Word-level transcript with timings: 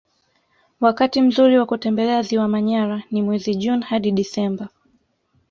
Wakati 0.79 1.21
mzuri 1.21 1.57
wa 1.57 1.65
kutembelea 1.65 2.21
ziwa 2.21 2.47
manyara 2.47 3.03
ni 3.11 3.21
mwezi 3.21 3.55
juni 3.55 3.83
hadi 3.83 4.11
disemba 4.11 4.69